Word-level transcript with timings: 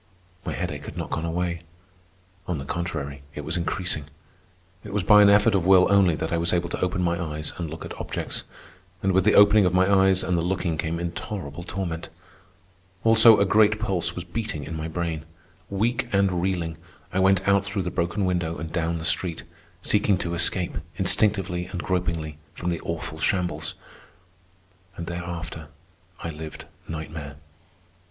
My 0.43 0.53
headache 0.53 0.85
had 0.85 0.97
not 0.97 1.11
gone 1.11 1.25
away. 1.25 1.61
On 2.47 2.57
the 2.57 2.65
contrary, 2.65 3.21
it 3.35 3.41
was 3.45 3.55
increasing. 3.55 4.05
It 4.83 4.95
was 4.95 5.03
by 5.03 5.21
an 5.21 5.29
effort 5.29 5.53
of 5.53 5.63
will 5.63 5.85
only 5.91 6.15
that 6.15 6.33
I 6.33 6.39
was 6.39 6.53
able 6.53 6.69
to 6.69 6.81
open 6.81 7.03
my 7.03 7.21
eyes 7.23 7.53
and 7.57 7.69
look 7.69 7.85
at 7.85 7.93
objects. 8.01 8.41
And 9.03 9.11
with 9.11 9.25
the 9.25 9.35
opening 9.35 9.67
of 9.67 9.75
my 9.75 9.87
eyes 9.93 10.23
and 10.23 10.35
the 10.35 10.41
looking 10.41 10.75
came 10.79 10.99
intolerable 10.99 11.61
torment. 11.61 12.09
Also, 13.03 13.39
a 13.39 13.45
great 13.45 13.79
pulse 13.79 14.15
was 14.15 14.23
beating 14.23 14.63
in 14.63 14.75
my 14.75 14.87
brain. 14.87 15.23
Weak 15.69 16.09
and 16.11 16.41
reeling, 16.41 16.77
I 17.13 17.19
went 17.19 17.47
out 17.47 17.63
through 17.63 17.83
the 17.83 17.91
broken 17.91 18.25
window 18.25 18.57
and 18.57 18.73
down 18.73 18.97
the 18.97 19.05
street, 19.05 19.43
seeking 19.83 20.17
to 20.17 20.33
escape, 20.33 20.79
instinctively 20.97 21.67
and 21.67 21.79
gropingly, 21.83 22.39
from 22.55 22.71
the 22.71 22.81
awful 22.81 23.19
shambles. 23.19 23.75
And 24.95 25.05
thereafter 25.05 25.67
I 26.23 26.31
lived 26.31 26.65
nightmare. 26.87 27.35